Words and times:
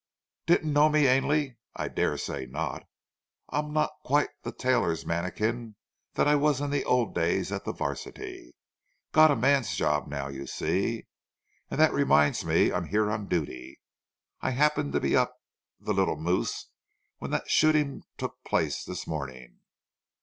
"Didn't 0.47 0.73
know 0.73 0.89
me, 0.89 1.05
Ainley? 1.05 1.57
I 1.75 1.87
dare 1.87 2.17
say 2.17 2.47
not. 2.47 2.87
I'm 3.49 3.71
not 3.71 3.91
quite 4.03 4.29
the 4.41 4.51
tailor's 4.51 5.05
mannikin 5.05 5.75
that 6.15 6.27
I 6.27 6.33
was 6.33 6.59
in 6.59 6.71
the 6.71 6.83
old 6.85 7.13
days 7.13 7.51
at 7.51 7.65
the 7.65 7.71
'Varsity. 7.71 8.55
Got 9.11 9.29
a 9.29 9.35
man's 9.35 9.75
job 9.75 10.07
now, 10.07 10.27
you 10.27 10.47
see. 10.47 11.05
And 11.69 11.79
that 11.79 11.93
reminds 11.93 12.43
me, 12.43 12.73
I'm 12.73 12.87
here 12.87 13.11
on 13.11 13.27
duty. 13.27 13.79
I 14.41 14.49
happened 14.49 14.91
to 14.93 14.99
be 14.99 15.15
up 15.15 15.37
the 15.79 15.93
Little 15.93 16.17
Moose 16.17 16.69
when 17.19 17.29
that 17.29 17.51
shooting 17.51 18.01
took 18.17 18.43
place 18.43 18.83
this 18.83 19.05
morning. 19.05 19.59